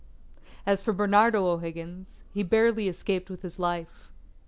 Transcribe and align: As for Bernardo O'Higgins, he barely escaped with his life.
As 0.65 0.81
for 0.83 0.93
Bernardo 0.93 1.45
O'Higgins, 1.45 2.23
he 2.33 2.41
barely 2.41 2.87
escaped 2.87 3.29
with 3.29 3.43
his 3.43 3.59
life. 3.59 4.09